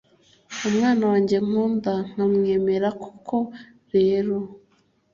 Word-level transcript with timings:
umwana 0.67 1.03
wanjye 1.11 1.35
nkunda 1.45 1.93
nkamwemera 2.11 2.89
koko 3.01 3.37
rero 3.95 4.35